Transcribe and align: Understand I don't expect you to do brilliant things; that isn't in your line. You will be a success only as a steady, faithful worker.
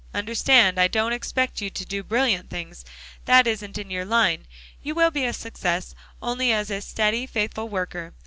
Understand 0.15 0.79
I 0.79 0.87
don't 0.87 1.13
expect 1.13 1.61
you 1.61 1.69
to 1.69 1.85
do 1.85 2.01
brilliant 2.01 2.49
things; 2.49 2.83
that 3.25 3.45
isn't 3.45 3.77
in 3.77 3.91
your 3.91 4.03
line. 4.03 4.47
You 4.81 4.95
will 4.95 5.11
be 5.11 5.25
a 5.25 5.31
success 5.31 5.93
only 6.23 6.51
as 6.51 6.71
a 6.71 6.81
steady, 6.81 7.27
faithful 7.27 7.69
worker. 7.69 8.11